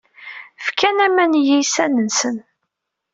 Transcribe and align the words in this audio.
Fkan 0.65 0.97
aman 1.05 1.31
i 1.39 1.41
yiysan-nsen. 1.47 2.37